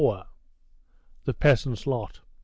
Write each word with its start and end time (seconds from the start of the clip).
THE 1.25 1.33
PEASANTS' 1.35 1.85
LOT. 1.85 2.21